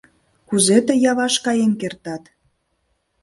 [0.47, 2.23] —Кузе тый Яваш каен кертат?